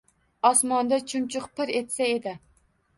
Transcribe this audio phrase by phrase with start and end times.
[0.49, 2.39] Osmonda chumchuq pir etsa edi.